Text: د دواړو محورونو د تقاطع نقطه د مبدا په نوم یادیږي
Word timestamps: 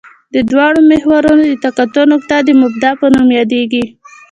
د 0.33 0.35
دواړو 0.49 0.79
محورونو 0.91 1.43
د 1.47 1.53
تقاطع 1.65 2.03
نقطه 2.13 2.35
د 2.43 2.49
مبدا 2.61 2.91
په 2.99 3.05
نوم 3.13 3.27
یادیږي 3.39 3.83